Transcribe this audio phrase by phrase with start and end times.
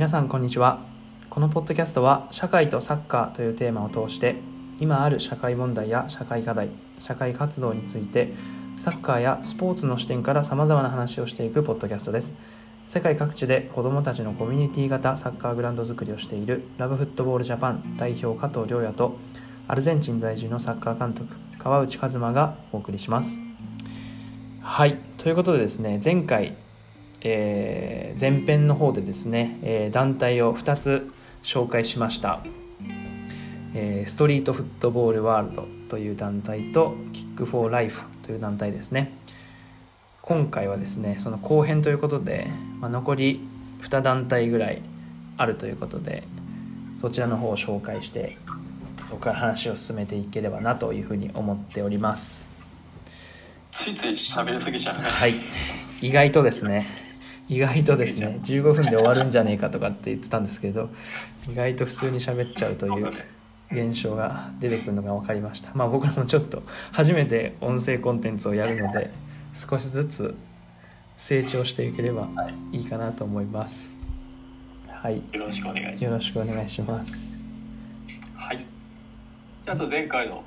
[0.00, 0.80] 皆さんこんにちは。
[1.28, 4.36] このポッドキャストは社会とサッカーというテーマを通して
[4.80, 8.32] 今ある社会問題や社会課題社会活動について
[8.78, 12.34] サッカーやスポーツの視点からさまざまな話をしていくポッドキャストです。
[12.86, 19.18] 世界各地で子どもたちのコミュニティ型サッカーグラウンド作りをしているラブフットボールジャパン代表加藤亮也と
[19.68, 23.42] アルゼンチン在住のサッカー監督川内和馬がお送りします。
[24.62, 24.98] はい。
[25.18, 26.56] ということでですね前回
[27.22, 31.10] えー、前編の方でですね、えー、団体を2つ
[31.42, 32.40] 紹介しました、
[33.74, 39.12] えー、ストリートフットボールワールドという団体とキックフォーライフという団体ですね。
[40.22, 43.40] 今回はですねその後編ということで、まあ、残り
[43.82, 44.82] 2団体ぐらい
[45.36, 46.24] あるということで
[47.00, 48.36] そちらの方を紹介して
[49.06, 52.50] そこから話を進めていければなというふうに思っております。
[53.70, 55.02] ついつい喋りすぎちゃうね。
[55.02, 55.34] はい。
[56.02, 56.86] 意外とですね
[57.50, 60.88] 意外とですね15分で終わるんじゃねえかとかって言ってたんですけど
[61.50, 63.10] 意外と普通に喋っちゃうという
[63.72, 65.70] 現象が出てくるのが分かりました。
[65.74, 69.10] まあ僕らもちょっと初めて音声コンテンツをやるので
[69.52, 70.34] 少しずつ
[71.16, 72.28] 成長していければ
[72.72, 72.82] い。
[72.82, 73.98] いかなと思います。
[74.88, 75.22] はい。
[75.32, 76.04] よろしくお願いします。
[76.04, 77.44] よろしくお願いします。
[78.34, 78.58] はい。
[79.64, 80.44] じゃあと前回の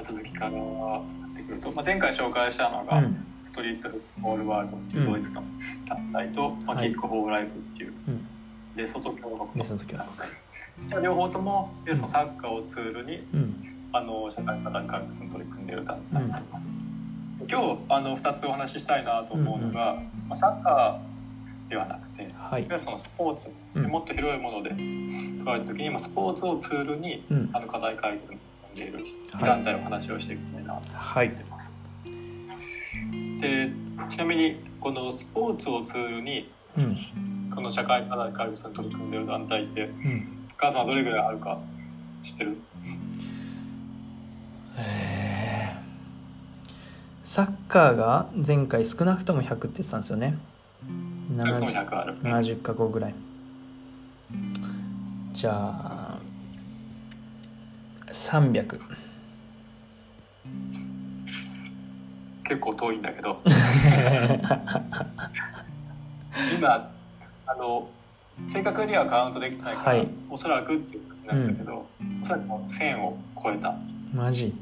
[0.00, 3.14] 続きからやってくると、まあ、前回紹介したのが、うん。
[3.14, 5.42] ストリートボールワールドっていうドイツの
[5.86, 7.92] 団体と、まあ、キックボールライブっていう、
[8.76, 9.64] レソト共和国の
[10.88, 13.26] じゃあ両方ともそのサッカーをツールに、
[13.92, 16.68] あの社会科学開発に取り組んでいる団体になります。
[17.48, 28.38] 今日あの2つお話ししたいなと思うのが、まあ、サッカーではなくて、はい、いわゆるそのスポーツ、もっと広いもので捉えた時に、まあ、スポーツをツールに、あの課題解決に
[28.74, 31.85] 取り組んでいる団体の話をしていきたいなと思ってます。
[33.46, 33.70] で
[34.08, 41.58] ちなみにこのスポーツをツールに、うん、この社会課題解決に取り組んでる団体って、うん、母さんはどれぐらいあるか
[42.22, 42.56] 知ってる？
[44.78, 45.76] え
[47.24, 50.38] サッカーが前回少なくとも100って言ってたんですよね。
[51.34, 51.88] 70,
[52.22, 53.14] 70か国ぐらい。
[55.32, 56.18] じゃあ
[58.08, 58.80] 300
[62.46, 63.40] 結構遠いんだけど。
[66.56, 66.90] 今
[67.46, 67.88] あの
[68.44, 73.74] 正確にはカウントできてないから、はい、おそらくっていう感じなんだけど、うん、おそらくもう1000を超えた。
[74.12, 74.54] マジ。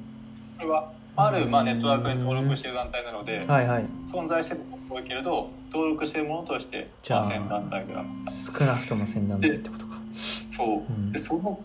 [0.59, 9.95] これはある、まあ、ネットワークに登録している団体なので、はいはい、存在してるもの多いけれど登録しているものとしてじゃあ1000団体ぐらい少なくとも1000団体ってことか。
[10.51, 11.61] そう、うん、でその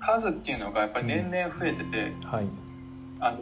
[0.00, 2.44] 数っていうのがやっぱり年々増えてて、うん、はい、
[3.20, 3.38] あの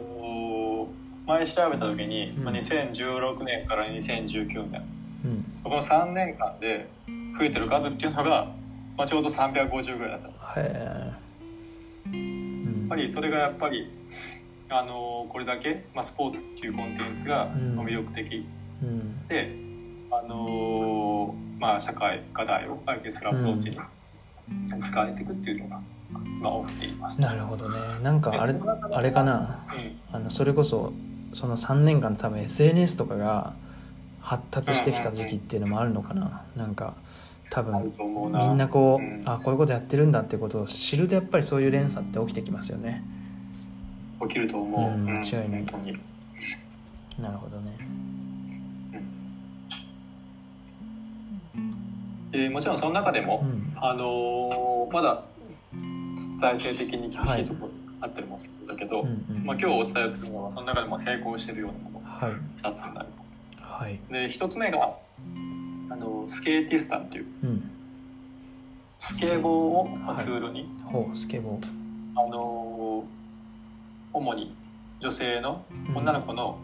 [1.25, 4.83] 前調べた時に、うん、2016年から2019年、
[5.25, 6.89] うん、この3年間で
[7.37, 8.51] 増えてる数っていうのが、
[8.97, 10.59] まあ、ちょうど350ぐらいだった。
[10.61, 11.17] や
[12.85, 13.89] っぱりそれがやっぱり
[14.69, 18.45] あのこれだけ、まあ、スポーツっていうコンテンツが魅力的、
[18.81, 19.55] うん、で
[20.11, 23.77] あのまあ、社会課題を解決するアプローチに
[24.83, 25.81] 使われていくっていうのが、
[26.41, 27.77] まあ、起きています、なるほどね。
[28.03, 28.53] なんかあれ
[28.91, 29.65] あれかな、
[30.11, 30.91] あのそれこそ
[31.33, 33.53] その3年間多分 SNS とかが
[34.21, 36.93] 発達してきた時期っていうのもあるのかな、うん、なんか
[37.49, 37.93] 多分
[38.31, 43.03] みんなこう、うん、あこういうことやってるんだってことを知るとやっぱりそういう連鎖って起きてきますよね。
[44.21, 45.65] 起きると思う、うん、間違いない、
[47.19, 47.77] なるほどね、
[52.31, 53.45] でもちろんその中でも、
[53.75, 55.25] あのー、まだ
[56.39, 63.61] 財政的に厳しいところ、はいあったりもするんだけど、うんうん、まあ、今日お伝えするのはその中でも成功してるようなものが2つになります。
[63.61, 64.95] はい、で1つ目が
[65.89, 67.71] あのスケーティスタンという、うん、
[68.97, 71.67] スケボーをツールに、はい、スケボー。
[72.15, 73.03] あの
[74.13, 74.55] 主に
[74.99, 76.59] 女性の女の子の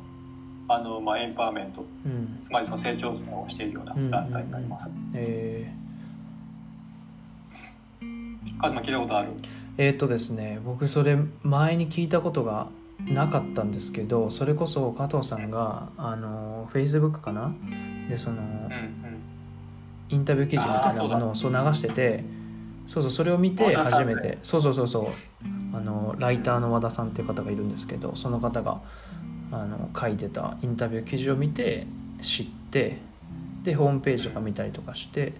[0.70, 4.90] うん、あのまあ、エンパワーメント、うん、つまりその成長をしているような団体になります。
[4.90, 9.30] うんうんうん、えー、カズマ聞いたことある？
[9.80, 12.68] えっ、ー、とですね僕それ前に聞いたことが
[13.06, 17.54] なかったんですけどそれこそ加藤さんがあのフェイスブックかな？
[18.10, 19.22] でその、うんうん、
[20.10, 22.26] インタビュー記事みたいなものをそう流してて
[22.88, 24.38] そうそうそれを見て初めて。
[24.44, 25.06] そうそうそうそう。
[25.74, 28.82] あのライターの和田さんっていう方がいるんですけどその方が
[29.52, 31.88] あの書いてたインタビュー記事を見て
[32.22, 32.98] 知って
[33.64, 35.34] でホームページとか見たりとかして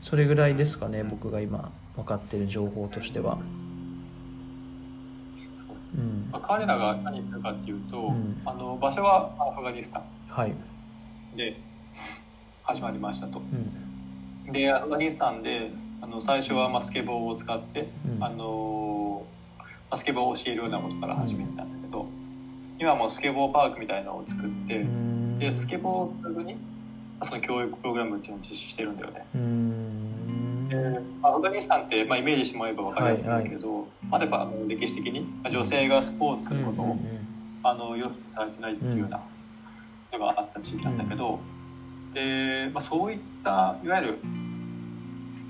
[0.00, 3.38] それぐらいですかね僕が今分かってる情報としては。
[5.96, 6.28] うん。
[6.30, 10.54] まあ、彼らが何するかっていうと、うん、あの場所はアフガニスタン、はい、
[11.36, 11.60] で
[12.62, 13.38] 始まりましたと。
[13.38, 15.70] うん、でアフガニスタンで
[16.00, 19.24] あの最初はまあスケボーを使って、うん、あの
[19.90, 22.08] まあ、スケボーを教えるようなことから始めたんだけど、うん、
[22.78, 24.84] 今もスケボーパークみたいなのを作って、
[25.38, 26.56] でスケボーをすぐに
[27.22, 29.24] その教育プログラムっていうのを実施してるんだよね。
[30.68, 36.96] でアフガニスタンって、まあ、イメージしてもらえば分かりやすいんだけど、はいはい、まあ、や歴史的に女性がスポーツすることを、
[37.62, 39.20] あの良しとされてないっていうような
[40.12, 41.38] のがあった地域なんだけど、
[42.14, 44.18] で、まあ、そういったいわゆる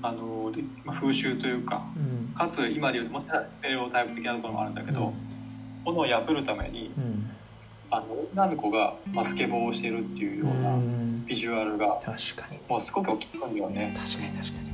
[0.02, 0.52] あの、
[0.84, 5.12] まあ、風習というか、うん、かつ今でいうともしかしたらステレオタイプ的なところもあるんだけど、
[5.84, 6.90] このを破るために、
[7.90, 10.78] あの女の子が、まあ、スケボーをしてるっていうような
[11.26, 12.58] ビジュアルが確かに。
[12.68, 13.94] もうすごく大きくんだよね。
[13.98, 14.68] 確かに確かに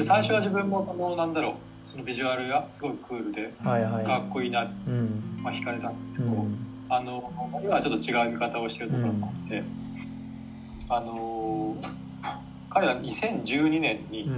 [0.00, 6.56] で最初は自分もそのなんだろうそのビジュアルがすごいクールで、はいはい、かっこいいな、うん、まあ、惹かれたんだけど、うん、
[6.88, 7.30] あの
[7.62, 9.66] 今はちょっと違う見方をしてるところもあって、うん、
[10.88, 11.76] あの
[12.70, 14.30] 彼ら2012年に、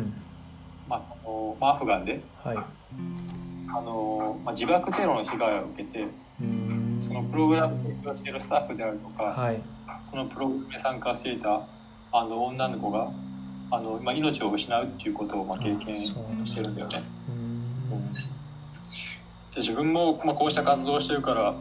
[0.89, 6.07] まあ、あのアフガンで、はい、あのまあ、自爆テロの被害を受けて
[7.01, 9.63] そのプログラムに提供しているスタッフであるとか、はい、
[10.05, 11.69] そのプログラムに参加していた
[12.11, 13.13] あの女の子が
[13.73, 16.13] あの、まあ、命を失うっていうことをまあ経験し
[16.55, 17.03] てるんだよね。
[19.55, 21.55] で自分も、まあ、こうした活動をしてるから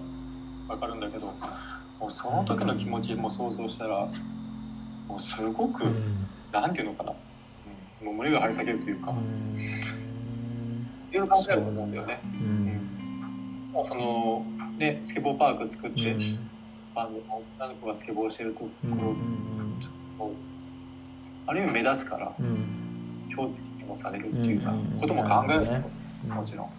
[0.67, 1.27] 分かるんだけど
[1.99, 4.07] もうその時の気持ちも想像したら
[5.07, 7.13] もうすごく、うん、なんていうのかな、
[8.01, 9.55] うん、もう胸が張り裂けるというか、うん、
[11.13, 12.21] いう感じだと思うんだよね。
[12.23, 14.45] うん、その
[14.77, 16.21] ねスケボーパーク作って、うん、
[16.95, 17.09] あの
[17.57, 20.50] 女の子がスケボーしてるところ、うん、
[21.51, 22.33] ある意味目立つから、
[23.29, 25.83] 標的にもされるっていうか、ことも考える
[26.33, 26.69] もちろん。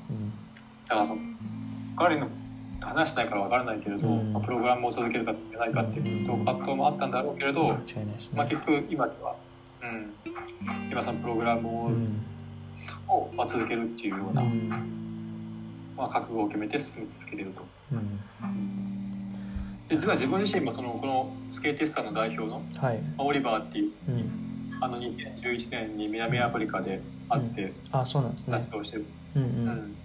[0.89, 1.09] だから
[1.95, 2.27] 彼の
[2.81, 7.69] 話しないから分からないけれど、まあ、プログラムを続けるかいけないかっていうと葛藤もあったんだろうけれど、
[8.35, 9.37] まあ、結局今では、
[9.83, 10.15] うん、
[10.91, 11.91] 今そのプログラムを,、
[13.09, 14.43] をまあ、続けるっていうような、
[15.99, 17.63] まあ、覚悟を決めて進み続けていると。
[19.89, 24.52] で実は自分自身もそのこのスケーティスターの代表の、はい、オリバーっていう、うん、
[24.83, 28.59] あの2011年に南アフリカで会って、うん、あそうなんですね。
[28.59, 29.07] 活動してる、
[29.37, 29.43] うん。
[29.43, 29.97] うん、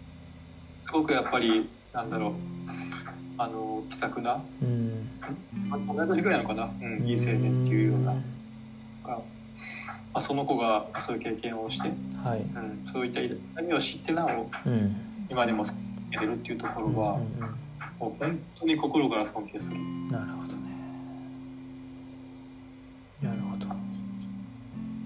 [0.86, 2.34] すごくやっぱりなんだろう
[3.40, 5.10] あの気さくな、うん、
[5.88, 8.14] 同い年ぐらいのかな、うん、いい青年っていうような、
[9.04, 9.20] ま
[10.14, 11.90] あ、その子がそういう経験をして、
[12.24, 12.42] はい。
[12.42, 14.96] うん、そういった何を知ってなお、うん、
[15.28, 15.76] 今でも続
[16.12, 17.42] けてるっていうところは、うんうん、
[18.00, 19.78] もう本当に心から尊敬する。
[20.12, 20.77] なるほどね。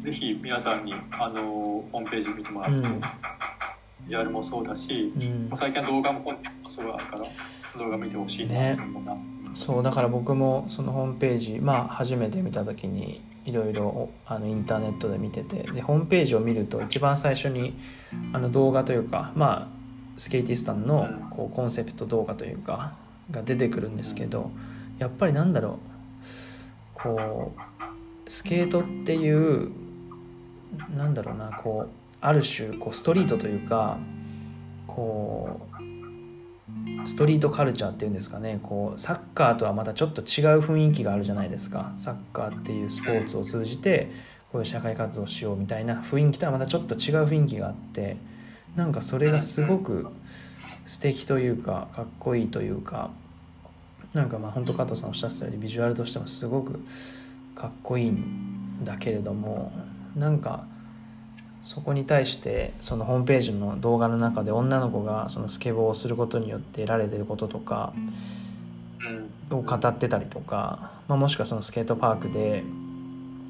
[0.01, 3.01] ぜひ皆さんにあのホームページ見てもらって、うん。
[4.03, 7.25] ビジュアルもそうだし、うん、最近は動画もコンテンツもすごいあるから
[7.77, 9.21] 動画見てほしいなと思うな、ね、
[9.53, 17.77] そうだから僕もそのホームページまあ初めて見た時にいろいろあのインターネットで見ててでホームページを見ると一番最初に
[18.33, 19.81] あの動画というかまあ
[20.17, 22.93] スケーティスタンのこうコンセプト動画というか
[23.29, 24.51] が出てくるんですけど
[24.97, 25.91] やっぱりなんだろう。
[26.93, 29.71] こうスケートっていう
[30.95, 31.89] なんだろうなこう
[32.21, 33.97] ある種こうストリートというか
[34.87, 35.59] こ
[37.03, 38.59] うストリートカルチャーっていうんですかね。
[38.61, 40.25] こうサッカーとはまたちょっと違う
[40.59, 41.93] 雰囲気があるじゃないですか。
[41.97, 44.11] サッカーっていうスポーツを通じて
[44.51, 48.17] こういう社会活動しようみたいな雰囲気とはまたちょっと違う雰囲気があって
[48.75, 50.07] なんかそれがすごく
[50.85, 53.11] 素敵というかかっこいいというか
[54.13, 56.79] なんかまあ本当加藤さんおっしゃってたようにビジュアルとしてもすごく
[57.55, 59.71] かっこいいんだけれども
[60.15, 60.65] なんか
[61.63, 67.93] そこに対してそのホームページの動画の中で女の子がそのスケボーをすることによって得られてることとか
[69.51, 72.63] を語ってたりとか、まあ、もしくはそのスケートパークで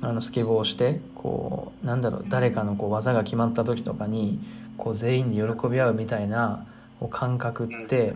[0.01, 4.39] あのスケボーをしてこうなんだろう誰かのこう技が決まった時とかに
[4.77, 6.65] こう全員で喜び合うみたいな
[7.12, 8.13] 感覚って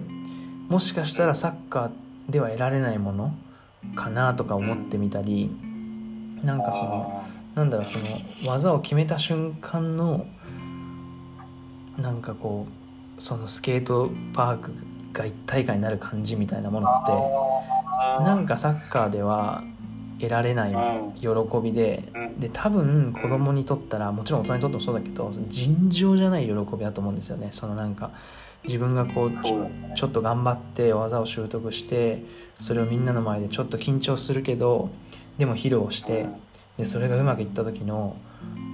[0.67, 3.35] もしかしたらサッカーでは得られないもの
[3.95, 5.51] かなとか思ってみたり
[6.43, 7.23] なんかその
[7.55, 10.27] なんだろうその技を決めた瞬間の
[11.97, 12.67] なんかこ
[13.17, 14.73] うそのスケートパーク
[15.13, 17.05] が一体感になる感じみたいなものっ
[18.17, 19.63] てなんかサッカーでは
[20.19, 20.75] 得られない
[21.19, 21.27] 喜
[21.63, 27.49] びでで多分子供にとったらもちろん大人にとってもそうだけど尋常じゃない喜びだと思うんですよね。
[27.51, 28.11] そのなんか
[28.65, 29.31] 自分がこう
[29.95, 32.23] ちょっと頑張って技を習得して
[32.59, 34.89] それをみんなの前でちょっと緊張するけど
[35.37, 36.27] でも披露して
[36.77, 38.15] でそれがうまくいった時の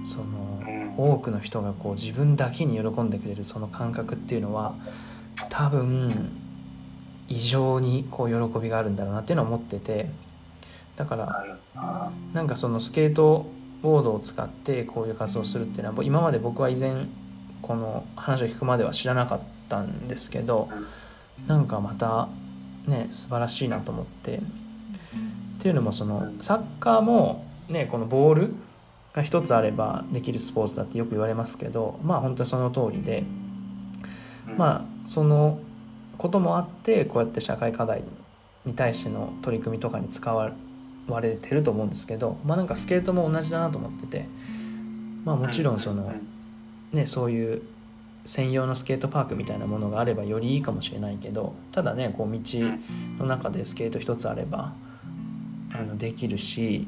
[0.04, 0.62] その
[0.96, 4.74] 多くの人がこう自分だけに喜んでくれるその感覚っていうのは
[5.48, 6.30] 多分
[7.28, 10.10] 異常にこう喜びがあるんだろうなっていうのは思ってて
[10.96, 11.58] だから
[12.34, 13.46] なんかそのスケート
[13.80, 17.06] ボードを使ってこういう活動をするっていうのは今まで僕は以前
[17.62, 20.68] この話を聞くまでは知らなかったんですけど
[21.46, 22.28] なんかまた
[22.86, 24.40] ね素晴らしいなと思って。
[25.52, 28.54] っていうのもそのサッカーもねこのボール
[29.12, 33.24] が一つあればできるスポーツだってよく言われますけどまあ本当にその通りで
[34.56, 35.60] まあその
[36.18, 38.02] こともあってこうやって社会課題
[38.64, 40.52] に対しての取り組みとかに使わ
[41.20, 44.26] れてると思うんですけどまあなんかスケートも同じだなと思ってて
[45.24, 46.12] まあもちろんその
[46.92, 47.62] ねそういう
[48.24, 52.40] 専用のスケートパークみたいなものがあればよりいいかもしれないけどただねこう道
[53.18, 54.72] の中でスケート一つあれば
[55.72, 56.86] あのできるし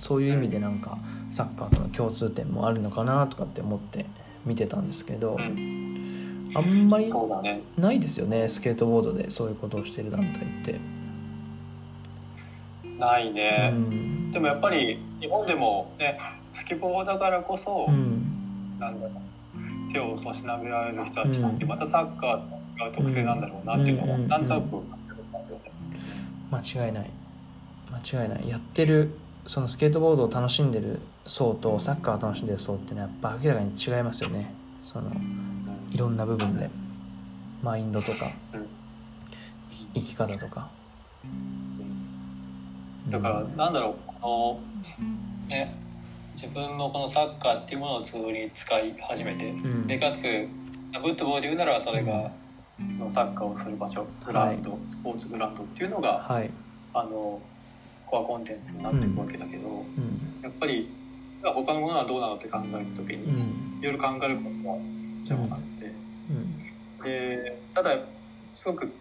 [0.00, 0.96] そういう意味でなんか
[1.28, 4.06] サッカーとの共通点もあるのかなとかって思って
[4.46, 7.12] 見てたんですけど、あんまり
[7.76, 10.80] ないですよねスケートボードでそういうことをしてる団体って。
[12.98, 16.18] ないね、うん、でもやっぱり日本でもね
[16.52, 22.30] スケボーだからこそ、うん、なんだろう手を差し伸べられる人たちなんてまたサッカー
[22.78, 24.82] が特性なんだろうなっていうのはなんとなく
[26.50, 27.10] 間違いない。
[27.90, 28.48] 間違いない。
[28.48, 29.14] やってる
[29.50, 34.54] そのスケートボードを楽しんでる層とサッカーを楽しんでる層っていうのはやっぱ明らかに違いますよね。
[34.80, 35.10] その
[35.90, 36.70] いろんな部分で。
[37.60, 38.30] マインドとか。
[39.92, 40.70] 生き方とか。
[43.08, 44.60] だからなんだろうこ
[45.48, 45.74] のね
[46.36, 52.30] 自分のこのサッカーっていうものをツールに使い始めて、うん、でかつフットボールで言うならそれが、
[52.78, 56.50] そのサッカーをする場所グラウンド、はい、スポーツグラウンドっていうのが、はい、
[56.94, 57.40] あの
[58.10, 60.90] コアコンテンツになっていくわけだけど、うん、やっぱり
[61.42, 64.80] 他のものはどうなのって考えた時に、いろいろ考えることがも
[65.24, 65.92] ちろんあって、
[67.04, 67.98] でただ
[68.52, 68.92] すごく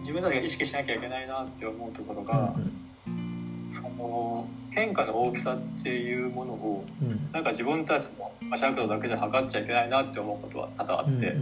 [0.00, 2.54] 自分たちが意識しなきゃいけないなって思うところが、
[3.70, 11.36] その変化の大きさっていうものを、うん、なんか自分たちの尺度だけで測っちゃいけないなって思うことは多々あって。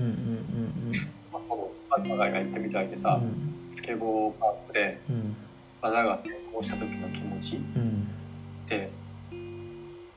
[2.16, 5.00] マが言ってみたいでさ、うん、スケボーパークで
[5.83, 6.30] 技が成
[6.61, 7.61] 功した時の気持ちっ
[8.69, 8.90] て、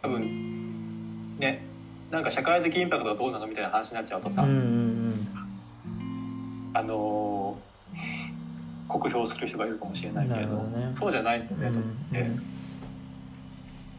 [0.02, 1.66] 多分ね
[2.12, 4.48] なんか社会的インパクトはどうなのみたいな話になっちゃうとさ、あ
[6.84, 7.58] の
[8.88, 11.82] 酷評する人がいるかもしれないけれど、ね、そうじゃないんだねと思っ
[12.12, 12.44] て、うん、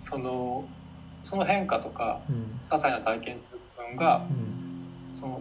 [0.00, 0.68] その
[1.22, 3.38] その変化とか、うん、些細な体験
[3.76, 5.40] 分が、うん、その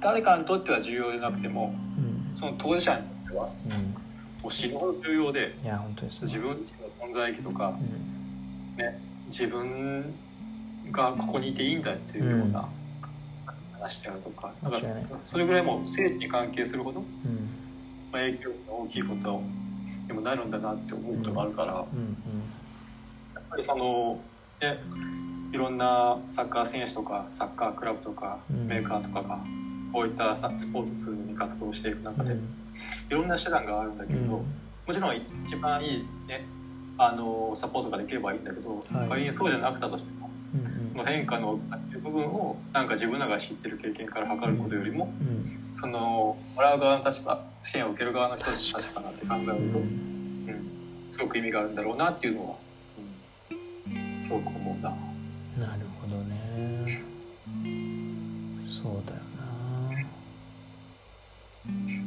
[0.00, 1.74] 誰かにとっては重要でなくても、
[2.36, 3.50] その当事者にとっては、
[4.42, 6.56] もう死ぬほど重要でいや本当です、ね、自分の
[7.06, 7.78] 存在意義とか、
[8.76, 10.14] ね、自分
[10.90, 12.68] がここにいていいんだっていうような
[13.72, 14.78] 話であるとか,、なんか
[15.24, 17.00] それぐらいもう政治に関係するほど、
[18.12, 19.42] まあ、影響が大きいこと
[20.06, 21.84] にもなるんだなって思うことがあるから、やっ
[23.50, 24.20] ぱりその
[24.60, 24.78] ね
[25.52, 29.38] いろんなサッカー選手とかサッカークラブとかメーカーとかが
[29.92, 32.36] こういったスポーツツールに活動していく中で、い
[33.10, 34.44] ろんな手段があるんだけど、も
[34.92, 35.16] ちろん
[35.46, 36.46] 一番いいね
[36.98, 40.30] あのサポートができればいいんだけど、仮にそうじゃなくたとしても、
[40.92, 41.58] その変化の
[42.02, 45.12] 部分をなんか自分らが知ってる経験から測ることよりも、
[45.74, 52.56] そのもらう側の立場支援を受ける側の人たちの立場なって考えると、うん、すごく意味があるんだろうなっていうのは、
[53.50, 53.54] う
[54.18, 54.90] ん、すごく思うな。
[54.90, 57.04] なるほどね。
[58.66, 59.27] そうだよな。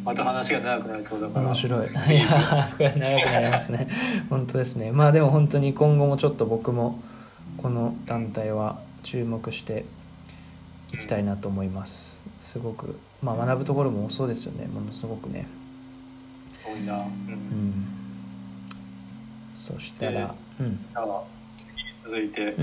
[0.04, 1.46] また話が長くなりそうだから。
[1.46, 1.88] 面白い。
[1.88, 2.00] いや
[2.78, 3.88] 長くなりますね。
[4.30, 4.92] 本当ですね。
[4.92, 7.00] まあでも本当に今後もちょっと僕も
[7.58, 9.86] この団体は注目して
[10.92, 12.26] いきたいなと思います。
[12.40, 12.98] すごく。
[13.22, 14.66] まあ学ぶところもそうですよね。
[14.68, 15.48] ものすごくね。
[16.66, 16.96] 多いな。
[16.96, 17.86] うん、うん、
[19.54, 20.80] そしたら、うん、
[21.58, 22.56] 次に続いて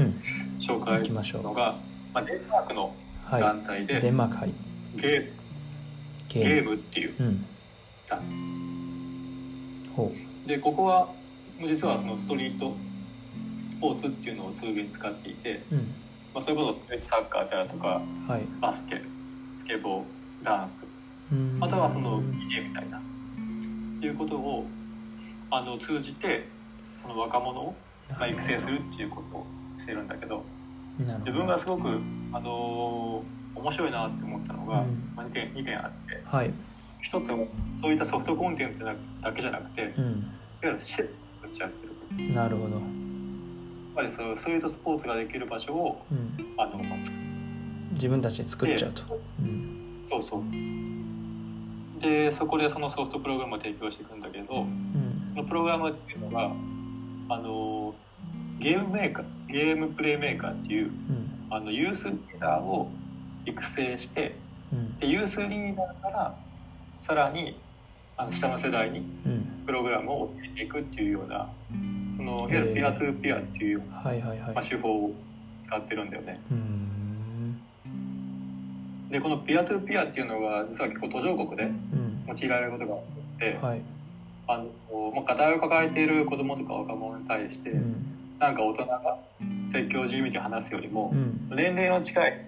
[0.59, 1.77] 紹介するのが、
[2.13, 2.93] まあ、デンマークの
[3.31, 4.53] 団体で、はい、デンマークはい。
[4.97, 5.38] ゲーム
[6.29, 6.75] ゲーム。
[6.75, 7.45] っていう、うん、
[9.95, 10.13] ほ
[10.45, 10.49] う。
[10.49, 11.13] でここは
[11.61, 12.75] 実はそのストリート
[13.65, 15.79] スポーツっていうのをツールに使っていて、うん、
[16.35, 19.03] まあ、そういうことサッカーであるとか、はい、バスケ
[19.59, 20.05] スケボー
[20.45, 20.87] ダンス
[21.59, 22.99] またはその DJ みたいな。
[22.99, 24.65] っていうことを
[25.51, 26.47] あの通じて
[26.97, 27.75] その若者を
[28.31, 30.45] 育成するっていうことをしてるんだけど。
[30.99, 31.89] 自分がすごく、
[32.33, 36.51] あのー、面白いなって思ったのが、うん、まあ、2, 点2点あって、はい、
[37.03, 37.39] 一つは
[37.81, 38.95] そういったソフトコンテンツだ
[39.33, 40.13] けじゃなくて、うん、いわ
[40.63, 41.87] ゆる施設作っちゃって
[42.23, 42.81] るなるほど。
[43.99, 46.99] ぱりそうそういうスポーツができる場所を、うん、あのまあ、
[47.91, 50.43] 自分たちで作っちゃうと、うん、そうそう。
[51.99, 56.53] でそこでそのソフトプログラムを提供していくんだけど、うん、そのプログラムっていうのが
[57.29, 57.93] あの
[58.61, 62.89] ゲームメーカーゲームプレイメーカーっていう、うん、あのユースリーダーを
[63.49, 64.35] 育成して、
[64.73, 66.35] うん、でユースリーダーから
[67.01, 67.59] さらに
[68.17, 69.07] あの下の世代に
[69.65, 71.49] プログラムを教えていくっていうような、
[72.15, 74.03] そのいわゆるピアトゥーピアっていう、ま
[74.57, 75.13] あ、手法を
[75.61, 76.41] 使ってるんだよね。
[79.11, 81.71] でこのピアトゥーピアっていうのが実は結構途上国で
[82.27, 83.01] 用いられることがあっ
[83.39, 83.81] て、はい、
[84.49, 88.07] あのまあ、課題を抱えている子どもとか若者に対して、うん、
[88.39, 89.19] なんか大人が
[89.67, 92.45] 説教じみて話すよりも、うん、年齢の近い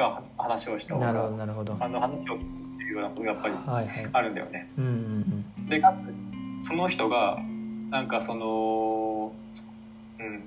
[0.00, 3.54] が話をした方がなるほどあの話を聞くっていうようなことがやっぱり
[4.12, 4.68] あるんだよね。
[5.68, 5.94] でか
[6.62, 7.38] つその人が
[7.90, 9.32] なんかその、
[10.18, 10.42] うん、いわ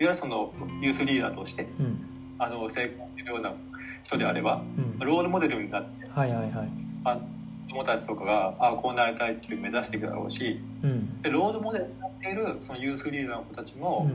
[0.00, 1.98] ゆるそのユースリーダーとして、うん、
[2.38, 3.52] あの成功するような
[4.04, 6.68] 人であれば、うん、ロールモデルになって、はいはいはい、
[7.04, 7.18] あ
[7.68, 14.10] 友達とかがあこうなりたいっていう目指していくだろうし、うん、でロールモデルになっているそのユースリーダーの子たちも、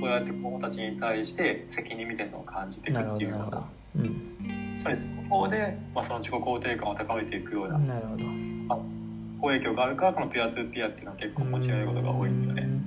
[0.00, 3.64] こうやって子供たちに対して責任みたいなのを感じていくっていうような。
[3.96, 8.24] うん、それここで、まあ、その自己肯定感を高めていくようななるほど。
[8.68, 8.78] あ
[9.40, 12.82] 好影響があるからこのピアトゥーピアっていうのは結構持ち上げることが多いんだよね。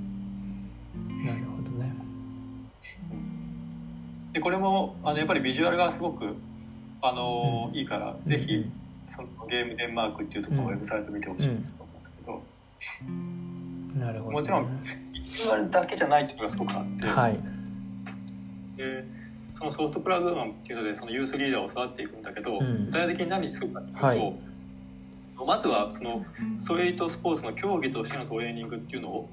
[1.25, 1.94] なるほどね。
[4.34, 6.36] でこれもあのやっぱりビジュアルがすごく
[7.01, 8.65] あの、うん、いいから、ぜひ
[9.06, 11.60] そのゲームデンマークっていうところのウェブサイト見てほしいと思
[11.96, 17.39] うんだけど、なるほど、ね、もちろんュアルだけじゃないっていうのがすごくあって、はい、
[18.77, 19.05] で
[19.55, 24.34] そのソフトプラグマンっていうのでそのユースリーダーを育っていくんだけど、うん、具体的に何するかっていうと、はい、
[25.46, 26.25] まずはその
[26.58, 29.29] ストレートスポーツの競技としてのトレーニングっていうのを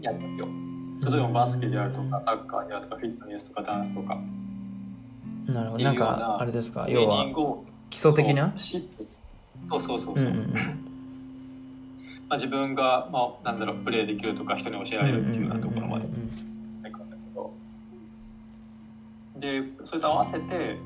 [0.00, 0.46] やるんよ。
[1.04, 4.18] 例えばバスケであるとかサッカーであるとかフィットネスとかダンスとか。
[5.46, 5.82] なるほど。
[5.84, 6.86] なんかあれですか？
[6.88, 7.26] 要は
[7.90, 8.52] 基礎的な？
[8.56, 10.28] そうそうそうそう。
[10.28, 10.54] うんうん、
[12.32, 16.06] まあ、自分が、まあ、なんだろうプレーできるとか人に教えられるっていうようなところまで
[19.36, 20.78] でそれと合わせて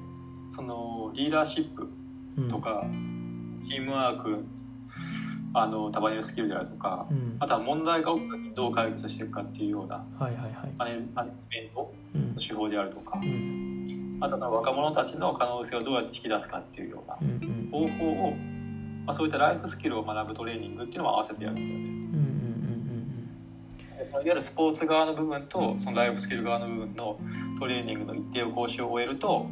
[0.48, 1.88] そのリーダーシップ
[2.50, 4.44] とか、うん、チームワーク
[5.54, 10.04] あの束ねるスキルであるとか、うん、あとは問題が起きた時どう解決していくかっていうような、
[10.76, 17.14] マネジメントの手法であるとか、うん、あとは若者たちの可能性をどうやって引き出すかっていうような
[17.70, 18.34] 方法を、
[19.06, 21.96] まあ、そういったライフスキルを学ぶトレーニングっていうのも合わせてやるんだよね。
[24.10, 27.18] いわゆるスポーツ側の部分とそのライフスキル側の部分の
[27.58, 29.46] トレーニングの一定を講習を終えると、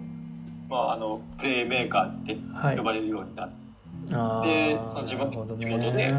[0.69, 2.37] まあ、あのプレイメーカーって
[2.77, 3.51] 呼ばれるようになっ
[4.09, 6.15] て、はい、でその自分の地元で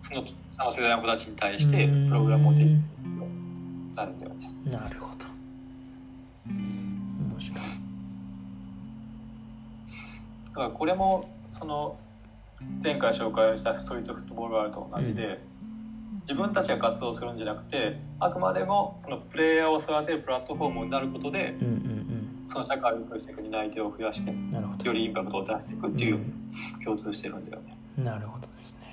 [0.00, 4.50] そのその世代の子たちに対してプログラムをできるようになるんだよね。
[4.64, 5.24] なるほど。
[6.46, 7.58] 面白い。
[10.48, 11.96] だからこれもその
[12.82, 15.38] 前回紹介したストリートフットボールワールと同じで、うん
[16.28, 21.54] 自分たちが活動するんじゃなくてあくまでもそのプレイヤーを育てるプラットフォームになることで、
[22.44, 26.20] その社会を良くしていく担い手を増やしてよりインパクトを出していくっていう、
[26.84, 27.78] 共通してるんだよね。
[27.96, 28.88] なるほどですね。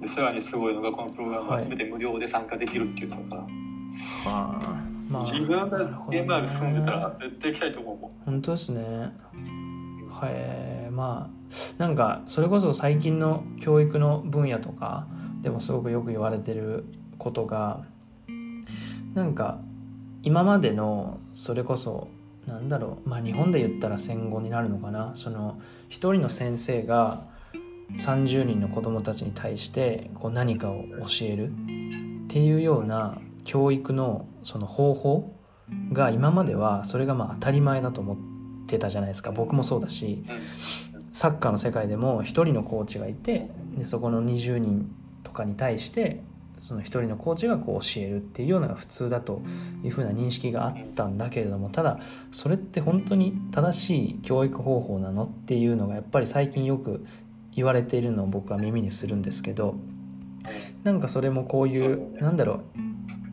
[0.00, 3.46] でさらにすごいのがこのプログラムは全て無料で参加できるっていうのが、は
[5.08, 8.12] い、まあ、自分がゲームーに住んでたら絶対行きたいと思うもん。
[8.26, 9.12] 本当ですね。
[10.08, 15.06] はい、まあなんかそれこそ最近の教育の分野とか
[15.42, 16.84] でもすごくよく言われてる
[17.18, 17.84] ことが
[19.14, 19.60] なんか
[20.22, 22.08] 今までのそれこそ
[22.46, 25.12] なんだろうまあ日本で言ったら戦後になるのかな。
[25.14, 27.22] その一人の先生が
[27.96, 31.52] 30人の子供たちに対してこう何かを教えるっ
[32.28, 35.34] ていうような教育のその方法
[35.92, 38.16] が今まではそれがまあ当たり前だと思っ
[38.70, 39.32] てたじゃないですか。
[39.32, 40.24] 僕もそうだし
[41.12, 44.90] サッカーの世界でも1人のコーチがいてでそこの20人
[45.24, 46.22] とかに対して
[46.58, 49.40] その1人のコーチがこう教えるっていうようなのが普通だと
[49.82, 51.98] いうふうな認識があったんだけれどもただ
[52.32, 57.04] それって本当に正しい教育方法なのっていうのがやっぱり最近よく
[57.52, 59.74] 言われているのを僕は耳にするんですけど
[60.84, 62.60] なんかそれもこういうなんだろ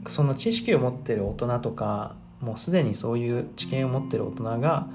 [0.06, 4.88] うその知識を持ってる大人とかもうすでにそういう知見を持ってる大人が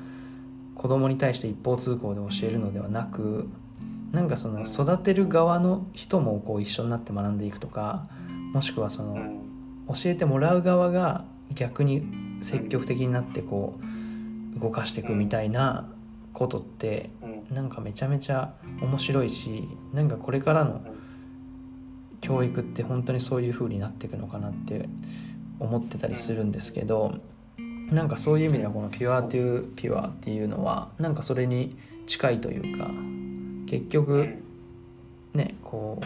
[0.83, 3.49] 子供に対して一方通行で教えるのではなく
[4.11, 8.09] なんかその育てる側の人もこう一緒になって学んでいくとか
[8.53, 9.14] もしくはその
[9.87, 12.05] 教えてもらう側が逆に
[12.40, 13.79] 積極的になってこ
[14.57, 15.88] う動かしていくみたいな
[16.33, 17.11] ことって
[17.53, 20.83] なんかめちゃめちゃ面白いしなんかこれからの
[22.21, 24.88] 教育って本当にそういう風になっていくのかなって
[25.61, 27.21] 思ってたりするんですけど
[27.92, 31.76] なんかそういう意味ではこのピュアトゥピュアっていうのはなんかそれに
[32.07, 32.90] 近いというか
[33.66, 34.42] 結局
[35.35, 36.05] ねこう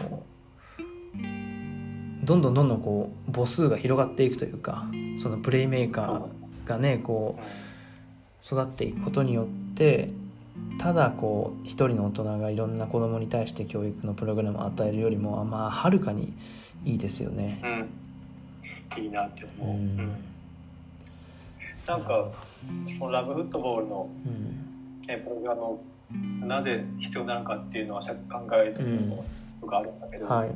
[2.25, 4.85] どんどんどんどんこう母数が広がっていくというか
[5.17, 10.09] そのプレイメーカーがねこう育っていくことによって
[10.79, 16.33] ただこう一人の大人がいろんな子供に対して教育のプログラムを与えるよりもまあはるかに
[16.85, 17.87] いいですよね。
[18.97, 19.75] うん、いいなって思う。
[19.75, 20.15] うん、
[21.87, 22.29] なんか
[22.97, 25.81] そのラブフットボールの、うん、プログラムを
[26.45, 28.09] なぜ必要なのかっていうのは考
[28.53, 28.79] えた
[29.15, 29.23] こ
[29.61, 30.31] とがあるんだけど、うん。
[30.31, 30.49] はい、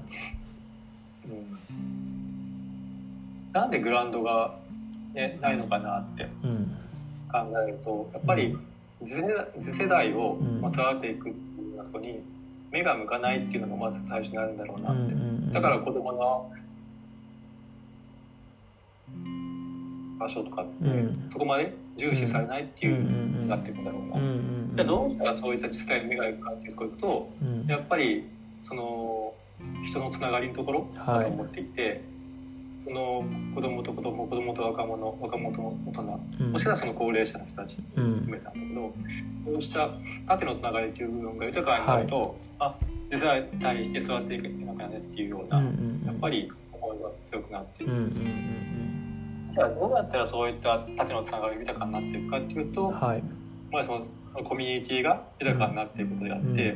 [3.53, 4.55] なんでグラウンドが、
[5.13, 6.25] ね、ないのかなって
[7.31, 8.57] 考えるとやっぱり
[9.05, 9.21] 次
[9.73, 12.21] 世代を育てていくっていうことに
[12.71, 15.15] 目が向かないっていうのがまず最初にあるんだろうなって。
[15.53, 16.51] だから子供の
[20.21, 20.71] 場所とかって、
[21.31, 24.15] そこまで重視されないっていうになっていくんだろうな。
[24.75, 27.29] じゃあどうしたらそういった次世代に目が行くかっていうことと、
[27.67, 28.27] やっぱり
[28.63, 29.33] その
[29.85, 32.03] 人のつながりのところだと思っていて、
[32.83, 38.93] その子供と子供子供と若者若者と大人、うん、もしくはその高齢者の人たち含めたんだけど、
[39.47, 39.89] うん、そうした
[40.27, 42.29] 縦のつながりという部分が豊かになると、はい、
[42.59, 42.75] あ
[43.11, 47.93] 実際対して育っていくのかねっていうような、うんうんうん、やっぱり思いが強くなっている。
[47.93, 48.11] うんうんうん、
[49.53, 53.23] じゃあどうやったらそういった縦のつながりが豊かになっていくかっていうと、はい、
[53.71, 56.75] まあそのそのコミュニティが豊かになっていくことであって、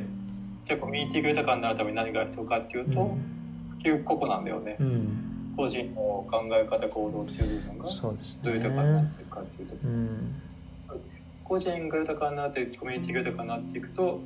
[0.64, 3.16] じゃあコミュニティが豊かになるために何が必要かっていうと、
[3.78, 4.76] 結局個々なんだよね。
[5.56, 9.76] 個人の考え方行動っていう部分がどう豊かになっていくかっていうと
[11.44, 14.20] 個人が豊かになってコミュニティが豊かになっていくと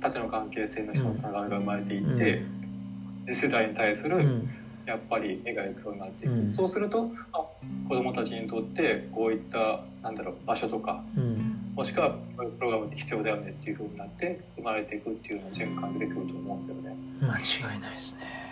[0.00, 4.44] 縦の関係性の人のつながりが生まれていって、うん、次世代に対する、
[4.86, 7.44] やっぱり絵がいくようになっていく、うん、そうするとあ
[7.88, 16.96] 子どもたちにとってこういったなんだろう場所とか、うん、もしくはプログラムって必要だよねっていうふうになって生まれていくっていうのを循環でできると思うんだよね。
[17.20, 17.36] 間
[17.72, 18.46] 違いないですね。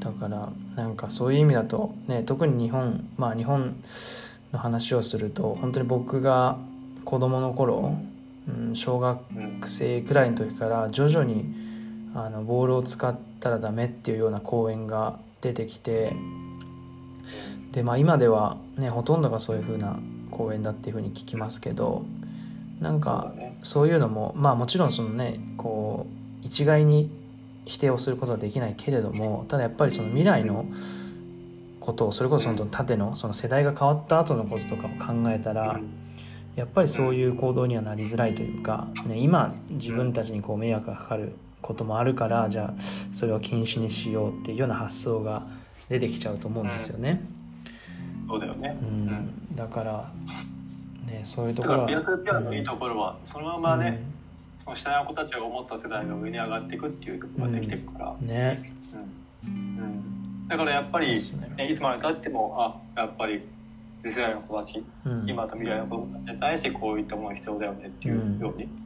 [0.00, 3.76] だからなんかそういう意味だとね特に日本まあ日本
[4.52, 6.58] の話をすると本当に僕が
[7.04, 7.96] 子供の頃、
[8.48, 9.20] うん、小学
[9.66, 11.64] 生くらいの時から徐々に
[12.14, 16.14] あのボールを使ったらダメっていうような講演が出てきて
[17.72, 19.98] でまあ今ではねほとんどがそういう風な
[20.30, 22.04] 講演だっていう風に聞きますけど
[22.80, 26.06] なんかそういうのもまあもちろんそのねこ
[26.42, 27.10] う一概に
[27.66, 30.66] 否定をすることはできないけれどもただやっぱりその未来の
[31.80, 35.80] ことをそれこそその縦のその世代が変わった後のこととかを考えたら
[36.56, 42.80] やっぱりそういう行動にはなりづらいというか、ね、今自分たちにこう迷惑がかかることもあるからじゃあ
[43.14, 45.46] それを禁止にしようっていうような発想が
[45.88, 47.22] 出てきちゃうと思うんですよね。
[48.28, 50.10] そうだよね、うん、だから
[51.06, 51.90] ねそういうところは。
[51.90, 54.02] だからピアのいいところは、そのままね、
[54.56, 58.72] その下の子たちが思った世代が上に上がっていくっていうところができてるから、うん、ね、
[59.46, 59.50] うん。
[59.50, 63.42] うん、だからやっぱり、ね、いつまでたってもあやっぱり
[64.02, 68.83] 次世代の子たち、うん、今と未来の子たちに対してこういったものが必要だよねっていうように、うん、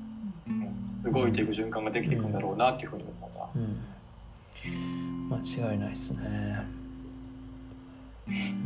[1.05, 3.31] 動いていく循環ができていくんだろうなっていうふうに思っ
[5.31, 6.67] た、間違いないですね。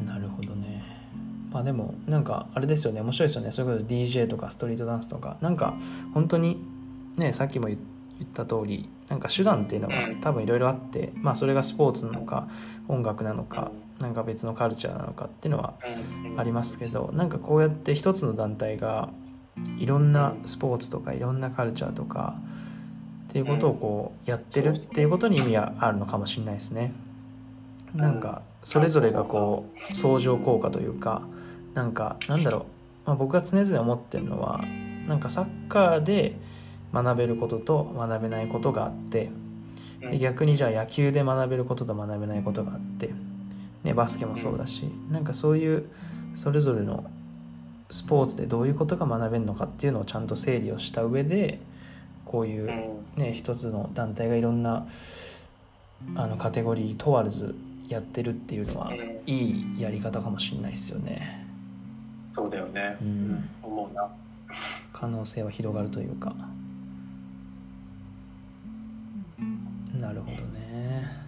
[0.06, 0.82] なるほどね。
[1.52, 3.00] まあでもなんかあれですよね。
[3.00, 3.52] 面白いですよね。
[3.52, 5.36] それこそ DJ とかストリートダンスとか。
[5.40, 5.76] なんか
[6.14, 6.64] 本当に
[7.16, 7.78] ねさっきも言っ
[8.32, 12.48] た通りなんか手段っていうのが多分いろいろあって、まあそれがスポーツなのか
[12.88, 15.74] 音楽なのかなんか別のカルチャーなのかっていうのは
[16.36, 19.10] ありますけどなんかこうやって一つの団体が
[19.78, 22.36] いろんなスポーツとかいろんなカルチャーとか
[23.28, 26.92] っていうことをこうやってるっていうことに意味はあるのかもしれないですね。
[27.94, 31.22] なんかそれぞれがこう相乗効果というか
[31.74, 32.62] なんかなんだろう、
[33.06, 34.64] まあ、僕が常々思ってるのは
[35.06, 36.36] なんかサッカーで
[36.92, 39.30] 学べることと学べないことがあって
[40.00, 43.10] で逆にじゃあ野球で学べることと学べないことがあって、
[43.82, 45.88] ね、バスケもそうだしなんかそういう
[46.34, 47.04] それぞれの
[47.92, 51.60] スポーツでどういうことが学べるのかっていうのをちゃんと整理をした上で
[52.24, 52.66] こういう、
[53.16, 54.86] ね、一つの団体がいろんな
[56.14, 57.54] あのカテゴリー問わず
[57.88, 58.94] やってるっていうのは
[59.26, 61.46] いいやり方かもしれないですよね。
[62.32, 64.08] そうだよね、うん、思うな。
[64.90, 66.34] 可能性は広がるというか。
[70.00, 71.21] なるほどね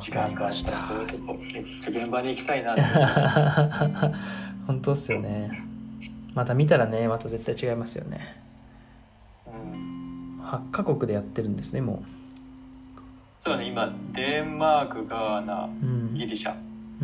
[0.00, 0.72] 時間がした。
[1.38, 2.76] めっちゃ現場に行きたいな。
[4.66, 5.76] 本当っすよね。
[6.36, 8.20] また見たらねまた絶対違いますよね、
[9.46, 13.02] うん、8カ国でやってるんですねもう。
[13.40, 15.68] そうね今デンマークガーナ、
[16.12, 16.54] ギリシャ、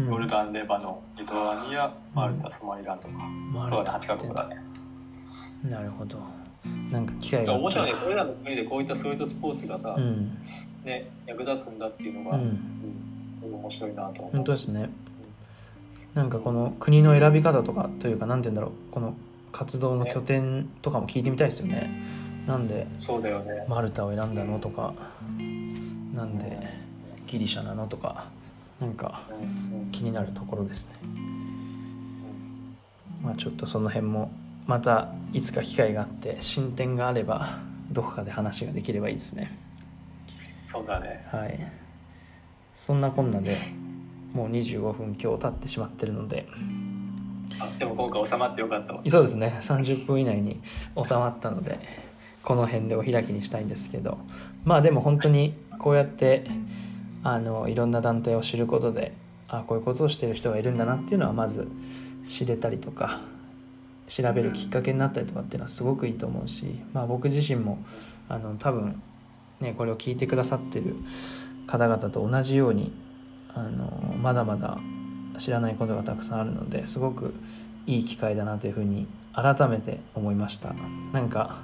[0.07, 4.57] ヨルダンレバノンリトアニアマルタソマリランドか、そうだね8カ国だね。
[5.64, 6.18] なるほど。
[6.90, 7.92] なんか機会が面白いね。
[8.02, 10.37] これらの国でこういったそういったスポーツがさ、うん、
[10.85, 12.42] ね、役立つんだっていうのが、うん。
[13.45, 14.90] うん、面白いなと思本当ですね、
[16.14, 18.73] なんかこの国の選び方とかというか何て言うんだろう。
[18.90, 19.14] この
[19.53, 22.03] 活動の拠点とかも聞いてみたいですよね、ね、
[22.47, 23.66] なんでそうだよね。
[23.68, 24.95] マルタを選んだのとか
[26.14, 26.59] なんで
[27.27, 28.29] ギリシャなのとか
[28.81, 29.23] なんか
[29.92, 30.95] 気になるところですね、
[33.23, 34.31] まあちょっとその辺も
[34.66, 37.59] またいつか機会があって進展があれば
[37.90, 39.57] どこかで話ができればいいですね
[40.64, 41.27] そうだね。
[41.31, 41.59] はい。
[42.75, 43.57] そんなこんなで
[44.33, 46.46] もう25分今日経ってしまってるので。
[47.59, 49.59] あでも今回収まってよかったわそうですね。
[49.61, 50.61] 30分以内に
[50.96, 51.79] 収まったので
[52.42, 54.18] この辺でお開きにしたいんですけど。
[54.64, 56.44] まあでも本当にこうやって
[57.22, 59.12] あのいろんな団体を知ることで
[59.48, 61.68] あこういうことをしてる人がいるんだなっていうのはまず
[62.25, 63.20] 知れたりとか
[64.07, 67.79] 調べるきっかけになったりとかっていうのはすごくいいと思うし、まあ、僕自身も
[68.29, 69.01] あの多分
[69.62, 70.96] ねこれを聞いてくださってる
[71.66, 72.92] 方々と同じように
[73.55, 73.87] あの
[74.20, 74.79] まだまだ
[75.38, 77.35] 知らないことがたくさんあるのですごく
[77.87, 80.75] いい機会だなというふうに改めて思いました。
[81.12, 81.61] なんか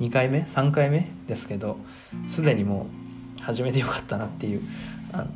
[0.00, 1.76] 2回目3回目ですけど
[2.26, 2.86] すでにも
[3.40, 4.62] う始めてよかったなっていう
[5.12, 5.26] あの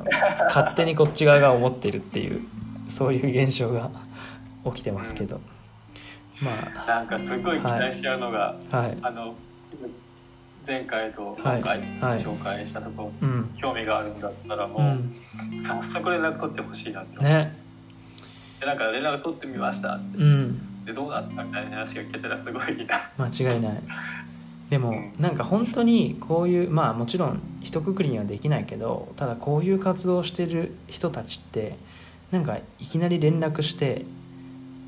[0.47, 2.41] 勝手にこっち側が思ってるっていう
[2.89, 3.91] そういう現象が
[4.65, 5.39] 起きてますけど。
[6.39, 6.51] ま
[6.85, 9.33] あ、なんかすごい期待しちゃうのが、はい、あの
[10.67, 11.81] 前回と今回
[12.19, 13.37] 紹介したところ、はい。
[13.37, 14.81] はい、興味があるんだったらもう、
[15.53, 17.57] うん、早速連絡取ってほしいなってね。
[18.59, 23.09] でなんか連絡取ってみましたって、うん、でどうなったみたいな話が聞けたらすごいいいな。
[23.17, 23.81] 間違いない。
[24.69, 31.77] でも、うん、なんか本当にこういうまあもちろん一括りにはできないけどただこういう活動をしてる人たちって
[32.31, 34.03] なんかいきなり連絡して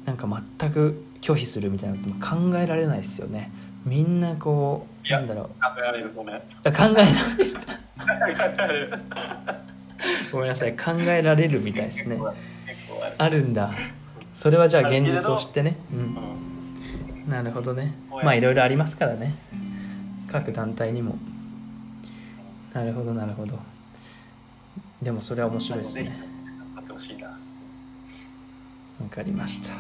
[0.04, 0.28] なんか
[0.60, 3.52] 全く拒否するみたいなこと考えられないですよね
[3.86, 5.46] みんなこうなんだろう。
[5.46, 6.40] 考えられるごめん。
[6.40, 6.74] 考え
[8.58, 8.92] られる。
[10.32, 10.76] ごめんなさい。
[10.76, 12.18] 考えられるみたいですね。
[13.18, 13.42] ある。
[13.44, 13.72] んだ。
[14.34, 15.78] それはじゃあ現実を知ってね。
[15.92, 17.30] うん。
[17.30, 17.94] なるほどね。
[18.24, 19.36] まあいろいろありますからね。
[20.30, 21.18] 各団体にも。
[22.74, 23.60] なるほどなるほど。
[25.02, 26.12] でもそれは面白いですね。
[29.02, 29.74] わかりました。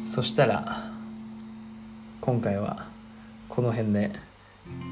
[0.00, 0.97] そしたら
[2.20, 2.86] 今回は
[3.48, 4.12] この辺で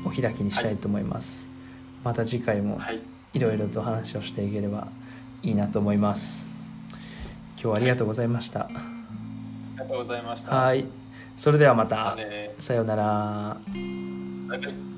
[0.05, 1.55] お開きにしたいと思います、はい、
[2.05, 2.79] また次回も
[3.35, 3.39] い。
[3.39, 4.89] ろいろと話をしていければ
[5.43, 6.49] いいなと思います。
[7.57, 10.55] 今日はありがとうございました、ありがとうございました。
[10.57, 10.87] はい。
[11.37, 12.17] それではまた。
[12.59, 13.57] さようなら。
[14.49, 14.96] バイバイ